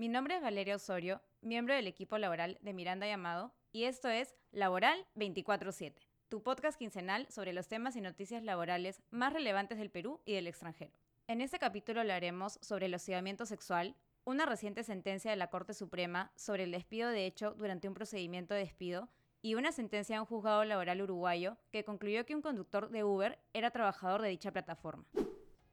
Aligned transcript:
Mi 0.00 0.08
nombre 0.08 0.34
es 0.34 0.40
Valeria 0.40 0.76
Osorio, 0.76 1.20
miembro 1.42 1.74
del 1.74 1.86
equipo 1.86 2.16
laboral 2.16 2.56
de 2.62 2.72
Miranda 2.72 3.06
Llamado, 3.06 3.52
y 3.70 3.84
esto 3.84 4.08
es 4.08 4.34
Laboral 4.50 5.06
24-7, 5.14 5.92
tu 6.30 6.42
podcast 6.42 6.78
quincenal 6.78 7.26
sobre 7.28 7.52
los 7.52 7.68
temas 7.68 7.96
y 7.96 8.00
noticias 8.00 8.42
laborales 8.42 9.02
más 9.10 9.34
relevantes 9.34 9.76
del 9.76 9.90
Perú 9.90 10.22
y 10.24 10.32
del 10.32 10.46
extranjero. 10.46 10.90
En 11.26 11.42
este 11.42 11.58
capítulo 11.58 12.00
hablaremos 12.00 12.58
sobre 12.62 12.86
el 12.86 12.94
hostigamiento 12.94 13.44
sexual, 13.44 13.94
una 14.24 14.46
reciente 14.46 14.84
sentencia 14.84 15.32
de 15.32 15.36
la 15.36 15.50
Corte 15.50 15.74
Suprema 15.74 16.32
sobre 16.34 16.64
el 16.64 16.72
despido 16.72 17.10
de 17.10 17.26
hecho 17.26 17.52
durante 17.52 17.86
un 17.86 17.92
procedimiento 17.92 18.54
de 18.54 18.60
despido 18.60 19.10
y 19.42 19.54
una 19.54 19.70
sentencia 19.70 20.16
de 20.16 20.20
un 20.20 20.26
juzgado 20.26 20.64
laboral 20.64 21.02
uruguayo 21.02 21.58
que 21.70 21.84
concluyó 21.84 22.24
que 22.24 22.34
un 22.34 22.40
conductor 22.40 22.88
de 22.88 23.04
Uber 23.04 23.38
era 23.52 23.70
trabajador 23.70 24.22
de 24.22 24.30
dicha 24.30 24.50
plataforma. 24.50 25.04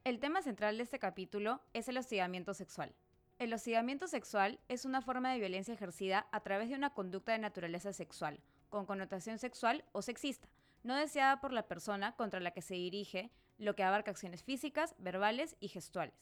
El 0.04 0.20
tema 0.20 0.42
central 0.42 0.76
de 0.76 0.84
este 0.84 1.00
capítulo 1.00 1.62
es 1.72 1.88
el 1.88 1.98
hostigamiento 1.98 2.54
sexual. 2.54 2.94
El 3.40 3.54
hostigamiento 3.54 4.08
sexual 4.08 4.60
es 4.68 4.84
una 4.84 5.02
forma 5.02 5.32
de 5.32 5.38
violencia 5.38 5.74
ejercida 5.74 6.28
a 6.32 6.40
través 6.40 6.70
de 6.70 6.76
una 6.76 6.96
conducta 6.96 7.34
de 7.34 7.38
naturaleza 7.38 7.94
sexual, 7.94 8.40
con 8.70 8.88
connotación 8.88 9.38
sexual 9.38 9.86
o 9.92 10.02
sexista, 10.02 10.48
no 10.84 10.96
deseada 10.96 11.40
por 11.40 11.54
la 11.54 11.68
persona 11.68 12.16
contra 12.16 12.40
la 12.40 12.50
que 12.50 12.64
se 12.64 12.74
dirige, 12.74 13.30
lo 13.60 13.76
que 13.76 13.84
abarca 13.84 14.10
acciones 14.10 14.42
físicas, 14.42 14.96
verbales 14.98 15.56
y 15.60 15.68
gestuales. 15.68 16.16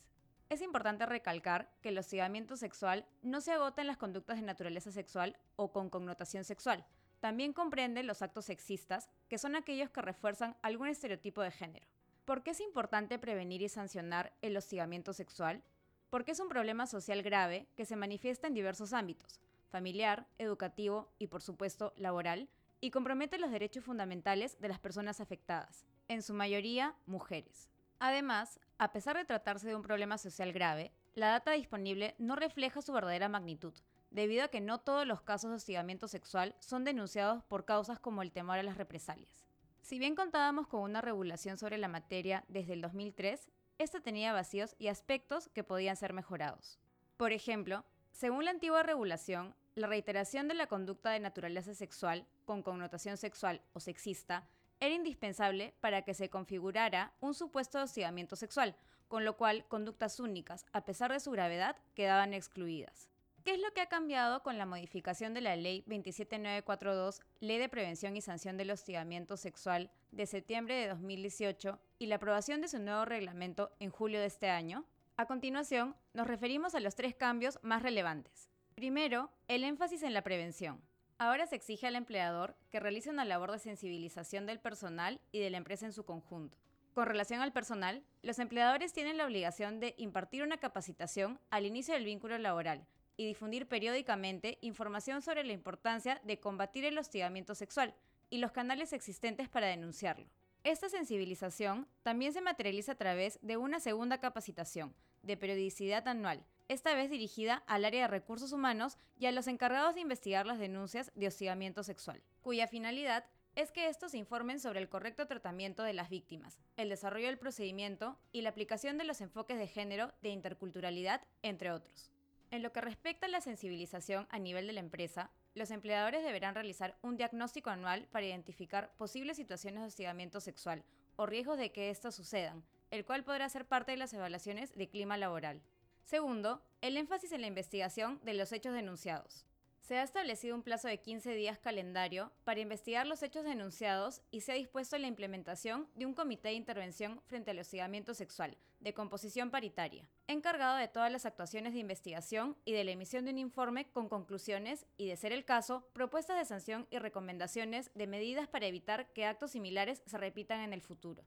Es 0.50 0.62
importante 0.62 1.06
recalcar 1.06 1.72
que 1.82 1.90
el 1.90 1.98
hostigamiento 1.98 2.58
sexual 2.58 3.06
no 3.22 3.40
se 3.40 3.54
agota 3.54 3.80
en 3.80 3.88
las 3.88 3.98
conductas 3.98 4.36
de 4.36 4.46
naturaleza 4.46 4.92
sexual 4.92 5.38
o 5.56 5.72
con 5.72 5.90
connotación 5.90 6.44
sexual, 6.44 6.86
también 7.22 7.54
comprende 7.54 8.04
los 8.04 8.22
actos 8.22 8.46
sexistas, 8.46 9.10
que 9.30 9.38
son 9.38 9.56
aquellos 9.56 9.90
que 9.90 10.02
refuerzan 10.02 10.58
algún 10.62 10.90
estereotipo 10.90 11.42
de 11.42 11.52
género. 11.52 11.88
¿Por 12.26 12.44
qué 12.44 12.52
es 12.52 12.60
importante 12.60 13.18
prevenir 13.20 13.62
y 13.62 13.70
sancionar 13.70 14.34
el 14.42 14.58
hostigamiento 14.58 15.14
sexual? 15.14 15.64
Porque 16.10 16.32
es 16.32 16.40
un 16.40 16.50
problema 16.50 16.88
social 16.88 17.22
grave 17.24 17.68
que 17.76 17.86
se 17.86 17.96
manifiesta 17.96 18.48
en 18.48 18.54
diversos 18.54 18.94
ámbitos, 18.94 19.40
familiar, 19.70 20.28
educativo 20.38 21.12
y 21.20 21.28
por 21.28 21.42
supuesto 21.42 21.94
laboral, 21.98 22.50
y 22.82 22.92
compromete 22.92 23.40
los 23.40 23.52
derechos 23.52 23.84
fundamentales 23.84 24.60
de 24.60 24.68
las 24.68 24.80
personas 24.80 25.20
afectadas, 25.20 25.86
en 26.08 26.22
su 26.22 26.34
mayoría 26.34 26.96
mujeres. 27.06 27.70
Además, 28.00 28.60
a 28.78 28.92
pesar 28.92 29.18
de 29.18 29.26
tratarse 29.26 29.68
de 29.68 29.76
un 29.76 29.82
problema 29.82 30.18
social 30.18 30.52
grave, 30.54 30.92
la 31.14 31.30
data 31.30 31.52
disponible 31.52 32.16
no 32.18 32.36
refleja 32.36 32.82
su 32.82 32.92
verdadera 32.94 33.30
magnitud, 33.30 33.74
debido 34.12 34.44
a 34.44 34.48
que 34.50 34.62
no 34.62 34.80
todos 34.80 35.08
los 35.08 35.22
casos 35.22 35.50
de 35.50 35.58
hostigamiento 35.58 36.08
sexual 36.08 36.56
son 36.60 36.84
denunciados 36.84 37.44
por 37.44 37.66
causas 37.66 38.00
como 38.00 38.22
el 38.22 38.32
temor 38.32 38.60
a 38.60 38.64
las 38.64 38.78
represalias. 38.78 39.46
Si 39.82 40.00
bien 40.00 40.16
contábamos 40.16 40.68
con 40.68 40.82
una 40.82 41.02
regulación 41.02 41.58
sobre 41.58 41.78
la 41.78 41.88
materia 41.88 42.44
desde 42.48 42.74
el 42.74 42.82
2003, 42.82 43.50
esta 43.78 44.00
tenía 44.00 44.34
vacíos 44.34 44.76
y 44.80 44.88
aspectos 44.88 45.50
que 45.50 45.64
podían 45.64 45.96
ser 45.96 46.14
mejorados. 46.14 46.80
Por 47.18 47.32
ejemplo, 47.32 47.84
según 48.12 48.46
la 48.46 48.52
antigua 48.52 48.84
regulación, 48.84 49.56
la 49.76 49.88
reiteración 49.88 50.48
de 50.48 50.54
la 50.54 50.68
conducta 50.68 51.12
de 51.12 51.20
naturaleza 51.20 51.74
sexual 51.74 52.26
con 52.46 52.64
connotación 52.64 53.18
sexual 53.18 53.62
o 53.74 53.80
sexista 53.80 54.48
era 54.80 54.96
indispensable 54.96 55.74
para 55.82 56.04
que 56.04 56.14
se 56.14 56.30
configurara 56.30 57.14
un 57.20 57.34
supuesto 57.34 57.82
hostigamiento 57.82 58.36
sexual, 58.36 58.76
con 59.08 59.26
lo 59.26 59.38
cual 59.38 59.66
conductas 59.68 60.20
únicas, 60.20 60.66
a 60.72 60.86
pesar 60.86 61.12
de 61.12 61.20
su 61.20 61.32
gravedad, 61.32 61.76
quedaban 61.94 62.34
excluidas. 62.34 63.10
¿Qué 63.46 63.54
es 63.54 63.62
lo 63.62 63.72
que 63.74 63.82
ha 63.82 63.86
cambiado 63.86 64.42
con 64.42 64.58
la 64.58 64.66
modificación 64.66 65.36
de 65.36 65.42
la 65.42 65.56
Ley 65.56 65.84
27942, 65.86 67.22
Ley 67.42 67.60
de 67.60 67.70
Prevención 67.70 68.18
y 68.18 68.22
Sanción 68.22 68.58
del 68.58 68.72
Hostigamiento 68.72 69.38
Sexual, 69.38 69.92
de 70.12 70.26
septiembre 70.26 70.74
de 70.74 70.88
2018 70.88 71.80
y 72.00 72.08
la 72.08 72.16
aprobación 72.16 72.62
de 72.62 72.70
su 72.70 72.80
nuevo 72.80 73.06
reglamento 73.06 73.72
en 73.80 73.92
julio 73.92 74.20
de 74.20 74.26
este 74.26 74.50
año? 74.50 74.84
A 75.16 75.28
continuación, 75.28 75.96
nos 76.16 76.26
referimos 76.26 76.74
a 76.74 76.80
los 76.80 76.96
tres 76.96 77.14
cambios 77.14 77.60
más 77.62 77.84
relevantes. 77.84 78.50
Primero, 78.74 79.30
el 79.48 79.64
énfasis 79.64 80.02
en 80.02 80.16
la 80.16 80.24
prevención. 80.24 80.82
Ahora 81.20 81.46
se 81.46 81.56
exige 81.56 81.86
al 81.86 81.96
empleador 81.96 82.56
que 82.72 82.80
realice 82.80 83.12
una 83.12 83.26
labor 83.26 83.52
de 83.52 83.60
sensibilización 83.60 84.48
del 84.48 84.60
personal 84.60 85.22
y 85.32 85.40
de 85.40 85.52
la 85.52 85.58
empresa 85.58 85.86
en 85.86 85.94
su 85.94 86.04
conjunto. 86.04 86.58
Con 86.96 87.06
relación 87.06 87.42
al 87.42 87.54
personal, 87.54 88.02
los 88.24 88.40
empleadores 88.40 88.92
tienen 88.92 89.18
la 89.18 89.26
obligación 89.28 89.80
de 89.80 89.94
impartir 90.00 90.42
una 90.42 90.58
capacitación 90.58 91.40
al 91.52 91.68
inicio 91.68 91.94
del 91.94 92.06
vínculo 92.06 92.40
laboral 92.40 92.88
y 93.18 93.26
difundir 93.26 93.68
periódicamente 93.68 94.58
información 94.62 95.22
sobre 95.22 95.44
la 95.44 95.54
importancia 95.54 96.22
de 96.24 96.40
combatir 96.40 96.86
el 96.86 96.98
hostigamiento 96.98 97.56
sexual 97.56 97.94
y 98.30 98.40
los 98.40 98.52
canales 98.52 98.94
existentes 98.94 99.50
para 99.50 99.68
denunciarlo. 99.68 100.26
Esta 100.64 100.90
sensibilización 100.90 101.88
también 102.02 102.34
se 102.34 102.42
materializa 102.42 102.94
a 102.94 102.98
través 102.98 103.38
de 103.42 103.58
una 103.58 103.80
segunda 103.80 104.20
capacitación, 104.20 104.96
de 105.22 105.38
periodicidad 105.38 106.08
anual, 106.08 106.44
esta 106.68 106.96
vez 106.96 107.12
dirigida 107.12 107.64
al 107.68 107.86
área 107.86 108.02
de 108.02 108.08
recursos 108.08 108.52
humanos 108.52 108.98
y 109.20 109.28
a 109.28 109.32
los 109.32 109.48
encargados 109.48 109.94
de 109.94 110.02
investigar 110.02 110.48
las 110.48 110.58
denuncias 110.58 111.12
de 111.14 111.28
hostigamiento 111.28 111.84
sexual, 111.84 112.24
cuya 112.42 112.68
finalidad 112.68 113.26
es 113.56 113.72
que 113.72 113.88
estos 113.88 114.16
informen 114.16 114.60
sobre 114.60 114.80
el 114.80 114.90
correcto 114.90 115.28
tratamiento 115.28 115.84
de 115.84 115.94
las 115.94 116.10
víctimas, 116.10 116.60
el 116.76 116.90
desarrollo 116.90 117.28
del 117.28 117.38
procedimiento 117.38 118.18
y 118.32 118.42
la 118.42 118.50
aplicación 118.50 118.98
de 118.98 119.06
los 119.06 119.22
enfoques 119.22 119.58
de 119.58 119.68
género 119.68 120.14
de 120.22 120.30
interculturalidad, 120.30 121.22
entre 121.42 121.72
otros. 121.72 122.15
En 122.52 122.62
lo 122.62 122.72
que 122.72 122.82
respecta 122.82 123.26
a 123.26 123.30
la 123.30 123.42
sensibilización 123.42 124.28
a 124.30 124.40
nivel 124.40 124.68
de 124.68 124.74
la 124.74 124.80
empresa, 124.80 125.32
los 125.56 125.72
empleadores 125.72 126.24
deberán 126.24 126.54
realizar 126.54 126.98
un 127.02 127.18
diagnóstico 127.18 127.70
anual 127.70 128.08
para 128.12 128.26
identificar 128.26 128.92
posibles 128.98 129.38
situaciones 129.38 129.82
de 129.82 129.88
hostigamiento 129.88 130.40
sexual 130.40 130.84
o 131.16 131.26
riesgos 131.26 131.58
de 131.58 131.72
que 131.72 131.90
éstas 131.90 132.16
sucedan, 132.16 132.64
el 132.92 133.06
cual 133.06 133.24
podrá 133.24 133.50
ser 133.50 133.66
parte 133.66 133.92
de 133.92 133.98
las 133.98 134.14
evaluaciones 134.14 134.76
de 134.76 134.90
clima 134.90 135.18
laboral. 135.18 135.62
Segundo, 136.04 136.62
el 136.82 136.98
énfasis 136.98 137.32
en 137.32 137.42
la 137.42 137.48
investigación 137.48 138.20
de 138.24 138.36
los 138.36 138.52
hechos 138.52 138.74
denunciados. 138.74 139.46
Se 139.86 139.98
ha 139.98 140.02
establecido 140.02 140.56
un 140.56 140.64
plazo 140.64 140.88
de 140.88 141.00
15 141.00 141.36
días 141.36 141.60
calendario 141.60 142.32
para 142.44 142.60
investigar 142.60 143.06
los 143.06 143.22
hechos 143.22 143.44
denunciados 143.44 144.24
y 144.32 144.42
se 144.42 144.52
ha 144.52 144.56
dispuesto 144.56 144.98
la 144.98 145.06
implementación 145.06 145.88
de 145.94 146.08
un 146.08 146.16
comité 146.16 146.48
de 146.48 146.56
intervención 146.56 147.22
frente 147.28 147.52
al 147.52 147.60
hostigamiento 147.60 148.16
sexual, 148.16 148.58
de 148.80 148.96
composición 148.96 149.52
paritaria, 149.52 150.10
encargado 150.26 150.78
de 150.78 150.88
todas 150.88 151.12
las 151.12 151.28
actuaciones 151.28 151.74
de 151.74 151.82
investigación 151.82 152.58
y 152.66 152.72
de 152.72 152.84
la 152.84 152.94
emisión 152.94 153.26
de 153.26 153.32
un 153.32 153.38
informe 153.38 153.86
con 153.92 154.10
conclusiones 154.10 154.88
y, 154.98 155.06
de 155.06 155.18
ser 155.18 155.32
el 155.32 155.46
caso, 155.46 155.88
propuestas 155.94 156.40
de 156.40 156.46
sanción 156.46 156.88
y 156.90 156.98
recomendaciones 156.98 157.92
de 157.94 158.08
medidas 158.08 158.48
para 158.48 158.66
evitar 158.66 159.14
que 159.14 159.28
actos 159.28 159.52
similares 159.52 160.02
se 160.08 160.18
repitan 160.18 160.62
en 160.62 160.74
el 160.74 160.82
futuro. 160.82 161.24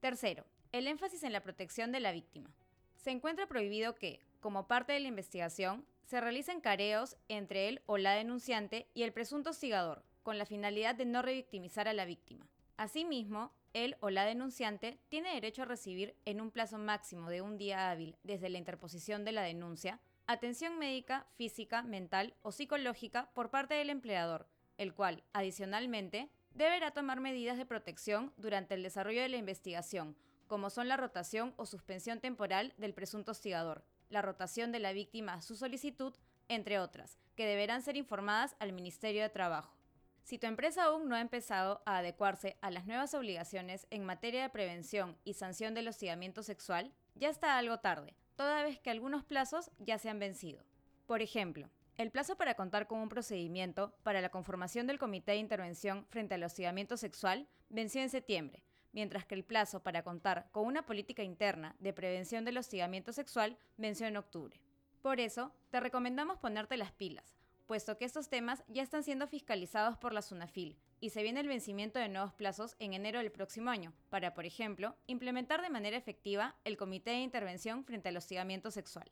Tercero, 0.00 0.44
el 0.72 0.86
énfasis 0.86 1.22
en 1.22 1.32
la 1.32 1.42
protección 1.42 1.92
de 1.92 2.00
la 2.00 2.12
víctima. 2.12 2.50
Se 3.02 3.10
encuentra 3.10 3.48
prohibido 3.48 3.96
que, 3.96 4.20
como 4.38 4.68
parte 4.68 4.92
de 4.92 5.00
la 5.00 5.08
investigación, 5.08 5.84
se 6.04 6.20
realicen 6.20 6.60
careos 6.60 7.16
entre 7.28 7.68
él 7.68 7.82
o 7.86 7.98
la 7.98 8.12
denunciante 8.12 8.86
y 8.94 9.02
el 9.02 9.12
presunto 9.12 9.50
hostigador, 9.50 10.04
con 10.22 10.38
la 10.38 10.46
finalidad 10.46 10.94
de 10.94 11.04
no 11.04 11.20
revictimizar 11.20 11.88
a 11.88 11.94
la 11.94 12.04
víctima. 12.04 12.48
Asimismo, 12.76 13.52
él 13.72 13.96
o 13.98 14.10
la 14.10 14.24
denunciante 14.24 15.00
tiene 15.08 15.34
derecho 15.34 15.62
a 15.62 15.64
recibir, 15.64 16.14
en 16.26 16.40
un 16.40 16.52
plazo 16.52 16.78
máximo 16.78 17.28
de 17.28 17.42
un 17.42 17.58
día 17.58 17.90
hábil 17.90 18.16
desde 18.22 18.48
la 18.48 18.58
interposición 18.58 19.24
de 19.24 19.32
la 19.32 19.42
denuncia, 19.42 19.98
atención 20.28 20.78
médica, 20.78 21.26
física, 21.34 21.82
mental 21.82 22.34
o 22.42 22.52
psicológica 22.52 23.32
por 23.34 23.50
parte 23.50 23.74
del 23.74 23.90
empleador, 23.90 24.46
el 24.78 24.94
cual, 24.94 25.24
adicionalmente, 25.32 26.30
deberá 26.54 26.92
tomar 26.92 27.18
medidas 27.18 27.58
de 27.58 27.66
protección 27.66 28.32
durante 28.36 28.74
el 28.74 28.84
desarrollo 28.84 29.22
de 29.22 29.28
la 29.28 29.38
investigación, 29.38 30.16
como 30.52 30.68
son 30.68 30.86
la 30.86 30.98
rotación 30.98 31.54
o 31.56 31.64
suspensión 31.64 32.20
temporal 32.20 32.74
del 32.76 32.92
presunto 32.92 33.30
hostigador, 33.30 33.86
la 34.10 34.20
rotación 34.20 34.70
de 34.70 34.80
la 34.80 34.92
víctima 34.92 35.32
a 35.32 35.40
su 35.40 35.56
solicitud, 35.56 36.12
entre 36.48 36.78
otras, 36.78 37.18
que 37.36 37.46
deberán 37.46 37.80
ser 37.80 37.96
informadas 37.96 38.54
al 38.58 38.74
Ministerio 38.74 39.22
de 39.22 39.30
Trabajo. 39.30 39.74
Si 40.24 40.36
tu 40.36 40.46
empresa 40.46 40.84
aún 40.84 41.08
no 41.08 41.14
ha 41.14 41.22
empezado 41.22 41.80
a 41.86 41.96
adecuarse 41.96 42.58
a 42.60 42.70
las 42.70 42.84
nuevas 42.84 43.14
obligaciones 43.14 43.86
en 43.88 44.04
materia 44.04 44.42
de 44.42 44.50
prevención 44.50 45.16
y 45.24 45.32
sanción 45.32 45.72
del 45.72 45.88
hostigamiento 45.88 46.42
sexual, 46.42 46.92
ya 47.14 47.30
está 47.30 47.56
algo 47.56 47.78
tarde, 47.78 48.14
toda 48.36 48.62
vez 48.62 48.78
que 48.78 48.90
algunos 48.90 49.24
plazos 49.24 49.70
ya 49.78 49.96
se 49.96 50.10
han 50.10 50.18
vencido. 50.18 50.62
Por 51.06 51.22
ejemplo, 51.22 51.70
el 51.96 52.10
plazo 52.10 52.36
para 52.36 52.56
contar 52.56 52.86
con 52.86 52.98
un 52.98 53.08
procedimiento 53.08 53.94
para 54.02 54.20
la 54.20 54.28
conformación 54.28 54.86
del 54.86 54.98
Comité 54.98 55.32
de 55.32 55.38
Intervención 55.38 56.04
frente 56.10 56.34
al 56.34 56.44
hostigamiento 56.44 56.98
sexual 56.98 57.48
venció 57.70 58.02
en 58.02 58.10
septiembre, 58.10 58.62
mientras 58.92 59.26
que 59.26 59.34
el 59.34 59.44
plazo 59.44 59.82
para 59.82 60.02
contar 60.02 60.48
con 60.52 60.66
una 60.66 60.86
política 60.86 61.22
interna 61.22 61.74
de 61.80 61.92
prevención 61.92 62.44
del 62.44 62.58
hostigamiento 62.58 63.12
sexual 63.12 63.58
venció 63.76 64.06
en 64.06 64.16
octubre. 64.16 64.60
Por 65.02 65.18
eso, 65.18 65.52
te 65.70 65.80
recomendamos 65.80 66.38
ponerte 66.38 66.76
las 66.76 66.92
pilas, 66.92 67.36
puesto 67.66 67.98
que 67.98 68.04
estos 68.04 68.28
temas 68.28 68.62
ya 68.68 68.82
están 68.82 69.02
siendo 69.02 69.26
fiscalizados 69.26 69.96
por 69.98 70.12
la 70.12 70.22
SUNAFIL 70.22 70.76
y 71.00 71.10
se 71.10 71.22
viene 71.22 71.40
el 71.40 71.48
vencimiento 71.48 71.98
de 71.98 72.08
nuevos 72.08 72.32
plazos 72.34 72.76
en 72.78 72.94
enero 72.94 73.18
del 73.18 73.32
próximo 73.32 73.70
año 73.70 73.92
para, 74.10 74.34
por 74.34 74.46
ejemplo, 74.46 74.94
implementar 75.06 75.60
de 75.62 75.70
manera 75.70 75.96
efectiva 75.96 76.54
el 76.64 76.76
Comité 76.76 77.10
de 77.10 77.22
Intervención 77.22 77.84
frente 77.84 78.10
al 78.10 78.16
hostigamiento 78.16 78.70
sexual. 78.70 79.10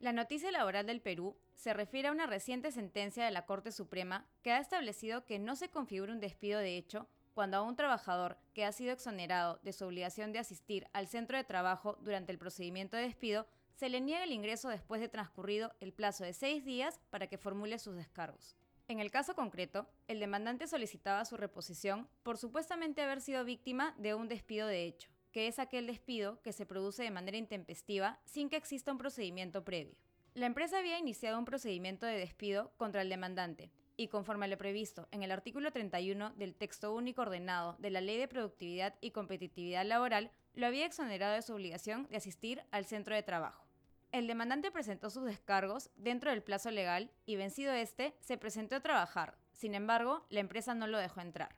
La 0.00 0.12
noticia 0.12 0.50
laboral 0.50 0.86
del 0.86 1.00
Perú 1.00 1.34
se 1.54 1.72
refiere 1.72 2.08
a 2.08 2.12
una 2.12 2.26
reciente 2.26 2.72
sentencia 2.72 3.24
de 3.24 3.30
la 3.30 3.46
Corte 3.46 3.72
Suprema 3.72 4.26
que 4.42 4.52
ha 4.52 4.58
establecido 4.58 5.24
que 5.24 5.38
no 5.38 5.56
se 5.56 5.70
configura 5.70 6.12
un 6.12 6.20
despido 6.20 6.60
de 6.60 6.76
hecho 6.76 7.08
cuando 7.34 7.56
a 7.56 7.62
un 7.62 7.76
trabajador 7.76 8.38
que 8.54 8.64
ha 8.64 8.72
sido 8.72 8.92
exonerado 8.92 9.58
de 9.62 9.72
su 9.72 9.84
obligación 9.84 10.32
de 10.32 10.38
asistir 10.38 10.86
al 10.92 11.08
centro 11.08 11.36
de 11.36 11.44
trabajo 11.44 11.98
durante 12.00 12.32
el 12.32 12.38
procedimiento 12.38 12.96
de 12.96 13.02
despido 13.02 13.46
se 13.74 13.88
le 13.88 14.00
niega 14.00 14.24
el 14.24 14.32
ingreso 14.32 14.68
después 14.68 15.00
de 15.00 15.08
transcurrido 15.08 15.74
el 15.80 15.92
plazo 15.92 16.24
de 16.24 16.32
seis 16.32 16.64
días 16.64 17.00
para 17.10 17.26
que 17.26 17.38
formule 17.38 17.78
sus 17.78 17.96
descargos. 17.96 18.56
En 18.86 19.00
el 19.00 19.10
caso 19.10 19.34
concreto, 19.34 19.88
el 20.08 20.20
demandante 20.20 20.66
solicitaba 20.66 21.24
su 21.24 21.36
reposición 21.36 22.08
por 22.22 22.38
supuestamente 22.38 23.02
haber 23.02 23.20
sido 23.20 23.44
víctima 23.44 23.94
de 23.98 24.14
un 24.14 24.28
despido 24.28 24.66
de 24.66 24.84
hecho, 24.84 25.10
que 25.32 25.48
es 25.48 25.58
aquel 25.58 25.86
despido 25.86 26.40
que 26.42 26.52
se 26.52 26.66
produce 26.66 27.02
de 27.02 27.10
manera 27.10 27.36
intempestiva 27.36 28.20
sin 28.24 28.48
que 28.48 28.56
exista 28.56 28.92
un 28.92 28.98
procedimiento 28.98 29.64
previo. 29.64 29.96
La 30.34 30.46
empresa 30.46 30.78
había 30.78 30.98
iniciado 30.98 31.38
un 31.38 31.44
procedimiento 31.44 32.06
de 32.06 32.18
despido 32.18 32.72
contra 32.76 33.02
el 33.02 33.08
demandante, 33.08 33.70
y 33.96 34.08
conforme 34.08 34.46
a 34.46 34.48
lo 34.48 34.58
previsto 34.58 35.08
en 35.10 35.22
el 35.22 35.32
artículo 35.32 35.70
31 35.70 36.30
del 36.36 36.54
texto 36.54 36.94
único 36.94 37.22
ordenado 37.22 37.76
de 37.78 37.90
la 37.90 38.00
Ley 38.00 38.18
de 38.18 38.28
Productividad 38.28 38.94
y 39.00 39.10
Competitividad 39.10 39.84
Laboral, 39.84 40.30
lo 40.54 40.66
había 40.66 40.86
exonerado 40.86 41.34
de 41.34 41.42
su 41.42 41.54
obligación 41.54 42.06
de 42.10 42.16
asistir 42.16 42.62
al 42.70 42.84
centro 42.84 43.14
de 43.14 43.22
trabajo. 43.22 43.64
El 44.12 44.28
demandante 44.28 44.70
presentó 44.70 45.10
sus 45.10 45.24
descargos 45.24 45.90
dentro 45.96 46.30
del 46.30 46.42
plazo 46.42 46.70
legal 46.70 47.10
y 47.26 47.36
vencido 47.36 47.72
este, 47.72 48.14
se 48.20 48.38
presentó 48.38 48.76
a 48.76 48.80
trabajar. 48.80 49.36
Sin 49.52 49.74
embargo, 49.74 50.24
la 50.30 50.40
empresa 50.40 50.74
no 50.74 50.86
lo 50.86 50.98
dejó 50.98 51.20
entrar. 51.20 51.56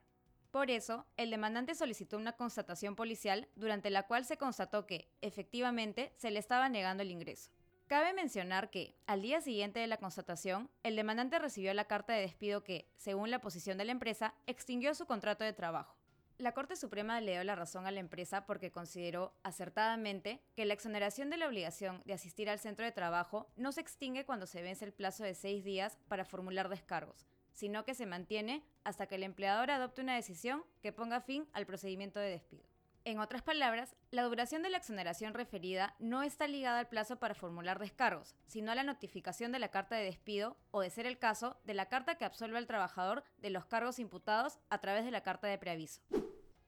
Por 0.50 0.70
eso, 0.70 1.04
el 1.18 1.30
demandante 1.30 1.74
solicitó 1.74 2.16
una 2.16 2.32
constatación 2.32 2.96
policial 2.96 3.46
durante 3.56 3.90
la 3.90 4.04
cual 4.04 4.24
se 4.24 4.38
constató 4.38 4.86
que, 4.86 5.10
efectivamente, 5.20 6.14
se 6.16 6.30
le 6.30 6.38
estaba 6.38 6.70
negando 6.70 7.02
el 7.02 7.10
ingreso. 7.10 7.50
Cabe 7.86 8.12
mencionar 8.12 8.68
que, 8.70 8.96
al 9.06 9.22
día 9.22 9.40
siguiente 9.40 9.78
de 9.78 9.86
la 9.86 9.98
constatación, 9.98 10.68
el 10.82 10.96
demandante 10.96 11.38
recibió 11.38 11.72
la 11.72 11.84
carta 11.84 12.14
de 12.14 12.22
despido 12.22 12.64
que, 12.64 12.90
según 12.96 13.30
la 13.30 13.40
posición 13.40 13.78
de 13.78 13.84
la 13.84 13.92
empresa, 13.92 14.34
extinguió 14.48 14.92
su 14.96 15.06
contrato 15.06 15.44
de 15.44 15.52
trabajo. 15.52 15.94
La 16.38 16.50
Corte 16.50 16.74
Suprema 16.74 17.20
le 17.20 17.32
dio 17.32 17.44
la 17.44 17.54
razón 17.54 17.86
a 17.86 17.92
la 17.92 18.00
empresa 18.00 18.44
porque 18.44 18.72
consideró 18.72 19.32
acertadamente 19.44 20.42
que 20.56 20.66
la 20.66 20.74
exoneración 20.74 21.30
de 21.30 21.36
la 21.36 21.46
obligación 21.46 22.02
de 22.04 22.14
asistir 22.14 22.50
al 22.50 22.58
centro 22.58 22.84
de 22.84 22.90
trabajo 22.90 23.46
no 23.54 23.70
se 23.70 23.82
extingue 23.82 24.26
cuando 24.26 24.46
se 24.46 24.62
vence 24.62 24.84
el 24.84 24.92
plazo 24.92 25.22
de 25.22 25.34
seis 25.34 25.62
días 25.62 25.96
para 26.08 26.24
formular 26.24 26.68
descargos, 26.68 27.24
sino 27.52 27.84
que 27.84 27.94
se 27.94 28.04
mantiene 28.04 28.64
hasta 28.82 29.06
que 29.06 29.14
el 29.14 29.22
empleador 29.22 29.70
adopte 29.70 30.02
una 30.02 30.16
decisión 30.16 30.64
que 30.82 30.92
ponga 30.92 31.20
fin 31.20 31.46
al 31.52 31.66
procedimiento 31.66 32.18
de 32.18 32.30
despido. 32.30 32.75
En 33.06 33.20
otras 33.20 33.42
palabras, 33.42 33.94
la 34.10 34.24
duración 34.24 34.64
de 34.64 34.68
la 34.68 34.78
exoneración 34.78 35.32
referida 35.32 35.94
no 36.00 36.24
está 36.24 36.48
ligada 36.48 36.80
al 36.80 36.88
plazo 36.88 37.20
para 37.20 37.36
formular 37.36 37.78
descargos, 37.78 38.34
sino 38.48 38.72
a 38.72 38.74
la 38.74 38.82
notificación 38.82 39.52
de 39.52 39.60
la 39.60 39.68
carta 39.68 39.94
de 39.94 40.06
despido 40.06 40.56
o, 40.72 40.80
de 40.80 40.90
ser 40.90 41.06
el 41.06 41.16
caso, 41.16 41.56
de 41.62 41.74
la 41.74 41.86
carta 41.86 42.16
que 42.16 42.24
absuelve 42.24 42.58
al 42.58 42.66
trabajador 42.66 43.22
de 43.38 43.50
los 43.50 43.64
cargos 43.64 44.00
imputados 44.00 44.58
a 44.70 44.80
través 44.80 45.04
de 45.04 45.12
la 45.12 45.20
carta 45.20 45.46
de 45.46 45.56
preaviso. 45.56 46.00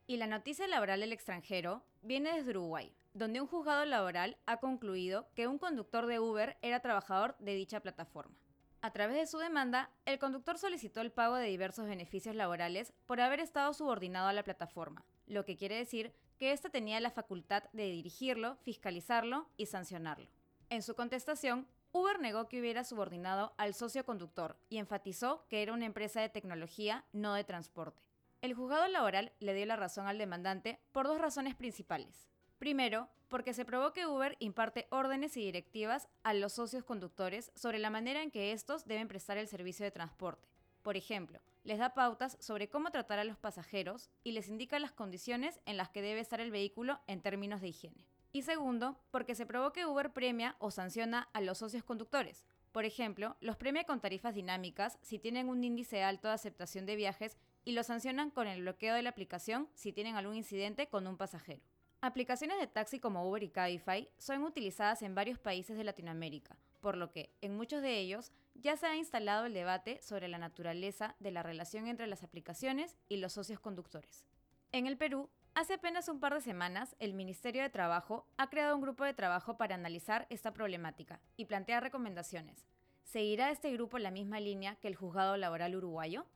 Y 0.07 0.19
la 0.19 0.29
noticia 0.29 0.69
laboral 0.69 1.01
del 1.01 1.13
extranjero 1.13 1.83
viene 2.03 2.33
desde 2.33 2.51
Uruguay, 2.51 2.95
donde 3.15 3.41
un 3.41 3.49
juzgado 3.49 3.85
laboral 3.85 4.37
ha 4.47 4.59
concluido 4.59 5.27
que 5.35 5.49
un 5.49 5.59
conductor 5.59 6.07
de 6.07 6.21
Uber 6.21 6.57
era 6.63 6.79
trabajador 6.79 7.35
de 7.41 7.57
dicha 7.57 7.81
plataforma. 7.81 8.37
A 8.81 8.93
través 8.93 9.17
de 9.17 9.27
su 9.27 9.39
demanda, 9.39 9.91
el 10.07 10.21
conductor 10.21 10.57
solicitó 10.57 11.01
el 11.01 11.11
pago 11.11 11.35
de 11.35 11.49
diversos 11.49 11.89
beneficios 11.89 12.37
laborales 12.37 12.93
por 13.07 13.21
haber 13.21 13.41
estado 13.41 13.75
subordinado 13.75 14.29
a 14.29 14.33
la 14.33 14.45
plataforma, 14.45 15.05
lo 15.27 15.45
que 15.45 15.57
quiere 15.57 15.75
decir 15.75 16.15
que 16.39 16.53
ésta 16.53 16.71
tenía 16.71 17.01
la 17.01 17.11
facultad 17.11 17.65
de 17.73 17.91
dirigirlo, 17.91 18.57
fiscalizarlo 18.63 19.49
y 19.57 19.67
sancionarlo. 19.67 20.29
En 20.71 20.83
su 20.83 20.95
contestación, 20.95 21.67
Uber 21.93 22.21
negó 22.21 22.49
que 22.49 22.61
hubiera 22.61 22.85
subordinado 22.85 23.55
al 23.57 23.75
socio 23.75 24.05
conductor 24.05 24.57
y 24.69 24.79
enfatizó 24.79 25.47
que 25.49 25.63
era 25.63 25.73
una 25.73 25.87
empresa 25.87 26.21
de 26.21 26.29
tecnología, 26.29 27.05
no 27.13 27.35
de 27.35 27.45
transporte. 27.45 28.03
El 28.41 28.55
juzgado 28.55 28.87
laboral 28.89 29.33
le 29.41 29.55
dio 29.55 29.67
la 29.67 29.77
razón 29.77 30.07
al 30.07 30.19
demandante 30.19 30.79
por 30.93 31.07
dos 31.07 31.21
razones 31.21 31.57
principales. 31.57 32.29
Primero, 32.59 33.09
porque 33.29 33.55
se 33.55 33.65
probó 33.65 33.93
que 33.93 34.07
Uber 34.07 34.37
imparte 34.39 34.87
órdenes 34.91 35.37
y 35.37 35.45
directivas 35.45 36.09
a 36.23 36.35
los 36.35 36.53
socios 36.53 36.85
conductores 36.85 37.51
sobre 37.55 37.79
la 37.79 37.91
manera 37.91 38.23
en 38.23 38.31
que 38.31 38.53
estos 38.53 38.87
deben 38.87 39.09
prestar 39.09 39.39
el 39.39 39.49
servicio 39.49 39.85
de 39.85 39.91
transporte. 39.91 40.49
Por 40.83 40.97
ejemplo, 40.97 41.41
les 41.65 41.79
da 41.79 41.95
pautas 41.95 42.37
sobre 42.41 42.69
cómo 42.69 42.91
tratar 42.91 43.19
a 43.19 43.25
los 43.25 43.37
pasajeros 43.37 44.11
y 44.25 44.33
les 44.33 44.49
indica 44.49 44.79
las 44.79 44.93
condiciones 44.93 45.61
en 45.67 45.77
las 45.77 45.91
que 45.91 46.03
debe 46.03 46.21
estar 46.21 46.41
el 46.41 46.51
vehículo 46.51 47.01
en 47.07 47.21
términos 47.21 47.61
de 47.61 47.69
higiene. 47.69 48.07
Y 48.33 48.43
segundo, 48.43 48.99
porque 49.11 49.35
se 49.35 49.47
probó 49.47 49.73
que 49.73 49.87
Uber 49.87 50.13
premia 50.13 50.57
o 50.59 50.71
sanciona 50.71 51.29
a 51.33 51.41
los 51.41 51.59
socios 51.59 51.85
conductores. 51.85 52.45
Por 52.73 52.85
ejemplo, 52.85 53.37
los 53.41 53.57
premia 53.57 53.85
con 53.85 54.01
tarifas 54.01 54.35
dinámicas 54.35 54.99
si 55.03 55.19
tienen 55.19 55.49
un 55.49 55.65
índice 55.65 56.03
alto 56.03 56.29
de 56.29 56.35
aceptación 56.35 56.87
de 56.87 56.97
viajes 56.97 57.39
y 57.65 57.73
los 57.73 57.87
sancionan 57.87 58.31
con 58.31 58.47
el 58.47 58.61
bloqueo 58.61 58.95
de 58.95 59.03
la 59.03 59.11
aplicación 59.11 59.69
si 59.75 59.93
tienen 59.93 60.17
algún 60.17 60.37
incidente 60.37 60.89
con 60.89 61.07
un 61.07 61.17
pasajero. 61.17 61.63
Aplicaciones 62.01 62.61
de 62.61 62.69
taxi 62.69 63.01
como 63.01 63.29
Uber 63.29 63.43
y 63.43 63.49
Cabify 63.49 64.09
son 64.19 64.45
utilizadas 64.45 65.03
en 65.03 65.15
varios 65.15 65.39
países 65.39 65.77
de 65.77 65.83
Latinoamérica, 65.83 66.57
por 66.81 66.97
lo 66.97 67.11
que, 67.11 67.35
en 67.41 67.57
muchos 67.57 67.83
de 67.83 67.99
ellos, 67.99 68.31
ya 68.61 68.77
se 68.77 68.87
ha 68.87 68.97
instalado 68.97 69.47
el 69.47 69.55
debate 69.55 70.01
sobre 70.03 70.29
la 70.29 70.39
naturaleza 70.39 71.15
de 71.21 71.31
la 71.31 71.43
relación 71.43 71.87
entre 71.87 72.07
las 72.07 72.23
aplicaciones 72.23 72.97
y 73.09 73.19
los 73.19 73.33
socios 73.33 73.61
conductores. 73.61 74.27
En 74.73 74.87
el 74.87 74.97
Perú, 74.97 75.31
hace 75.55 75.75
apenas 75.75 76.09
un 76.09 76.21
par 76.21 76.35
de 76.35 76.41
semanas, 76.41 76.97
el 76.99 77.15
Ministerio 77.15 77.63
de 77.63 77.71
Trabajo 77.71 78.27
ha 78.37 78.51
creado 78.51 78.75
un 78.75 78.83
grupo 78.83 79.05
de 79.05 79.15
trabajo 79.15 79.57
para 79.57 79.75
analizar 79.75 80.27
esta 80.29 80.53
problemática 80.53 81.21
y 81.37 81.47
plantear 81.47 81.83
recomendaciones. 81.83 82.67
¿Seguirá 83.05 83.51
este 83.51 83.73
grupo 83.73 83.99
la 83.99 84.11
misma 84.11 84.41
línea 84.41 84.77
que 84.77 84.89
el 84.89 84.97
juzgado 84.97 85.37
laboral 85.37 85.75
uruguayo? 85.77 86.27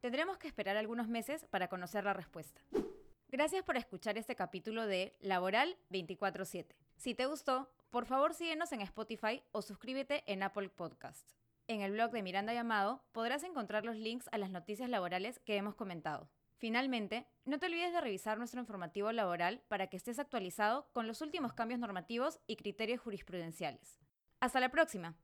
Tendremos 0.00 0.38
que 0.38 0.48
esperar 0.48 0.76
algunos 0.76 1.08
meses 1.08 1.44
para 1.50 1.68
conocer 1.68 2.04
la 2.04 2.12
respuesta. 2.12 2.60
Gracias 3.28 3.64
por 3.64 3.76
escuchar 3.76 4.18
este 4.18 4.36
capítulo 4.36 4.86
de 4.86 5.14
Laboral 5.20 5.76
24/7. 5.90 6.76
Si 6.96 7.14
te 7.14 7.26
gustó, 7.26 7.70
por 7.90 8.06
favor 8.06 8.34
síguenos 8.34 8.72
en 8.72 8.80
Spotify 8.82 9.42
o 9.52 9.62
suscríbete 9.62 10.22
en 10.26 10.42
Apple 10.42 10.68
Podcasts. 10.68 11.40
En 11.70 11.82
el 11.82 11.92
blog 11.92 12.10
de 12.10 12.24
Miranda 12.24 12.52
Llamado 12.52 13.04
podrás 13.12 13.44
encontrar 13.44 13.84
los 13.84 13.94
links 13.94 14.28
a 14.32 14.38
las 14.38 14.50
noticias 14.50 14.90
laborales 14.90 15.38
que 15.38 15.54
hemos 15.54 15.76
comentado. 15.76 16.28
Finalmente, 16.56 17.28
no 17.44 17.60
te 17.60 17.66
olvides 17.66 17.92
de 17.92 18.00
revisar 18.00 18.38
nuestro 18.38 18.58
informativo 18.58 19.12
laboral 19.12 19.62
para 19.68 19.86
que 19.86 19.96
estés 19.96 20.18
actualizado 20.18 20.88
con 20.90 21.06
los 21.06 21.20
últimos 21.20 21.52
cambios 21.52 21.78
normativos 21.78 22.40
y 22.48 22.56
criterios 22.56 23.00
jurisprudenciales. 23.00 24.00
Hasta 24.40 24.58
la 24.58 24.70
próxima. 24.72 25.14